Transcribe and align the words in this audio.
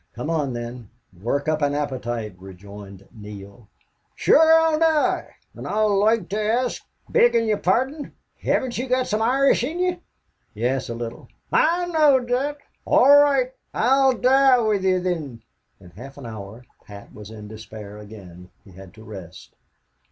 "Come 0.15 0.31
on, 0.31 0.53
then, 0.53 0.89
work 1.21 1.47
up 1.47 1.61
an 1.61 1.75
appetite," 1.75 2.35
rejoined 2.39 3.07
Neale. 3.11 3.67
"Shure 4.15 4.51
I'll 4.59 4.79
die.... 4.79 5.35
An' 5.55 5.67
I'd 5.67 5.83
loike 5.83 6.27
to 6.29 6.41
ask, 6.41 6.83
beggin' 7.07 7.45
ye're 7.45 7.57
pardon, 7.59 8.11
hevn't 8.41 8.79
ye 8.79 8.87
got 8.87 9.05
some 9.05 9.21
Irish 9.21 9.63
in 9.63 9.77
ye?" 9.79 9.99
"Yes, 10.55 10.89
a 10.89 10.95
little." 10.95 11.27
"I 11.51 11.85
knowed 11.85 12.29
thot.... 12.29 12.57
All 12.83 13.05
roight, 13.15 13.51
I'll 13.75 14.13
die 14.13 14.57
with 14.61 14.83
ye, 14.83 14.99
thin." 14.99 15.43
In 15.79 15.91
half 15.91 16.17
an 16.17 16.25
hour 16.25 16.65
Pat 16.83 17.13
was 17.13 17.29
in 17.29 17.47
despair 17.47 17.99
again. 17.99 18.49
He 18.63 18.71
had 18.71 18.95
to 18.95 19.03
rest. 19.03 19.53